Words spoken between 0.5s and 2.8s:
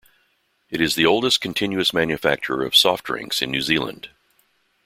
It is the oldest continuous manufacturer of